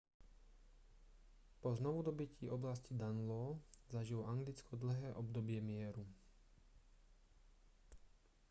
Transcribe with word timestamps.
po 1.61 1.73
znovudobytí 1.81 2.49
oblasti 2.49 2.95
danelaw 3.03 3.53
zažilo 3.97 4.25
anglicko 4.33 4.73
dlhé 4.85 5.13
obdobie 5.23 5.61
mieru 5.61 6.01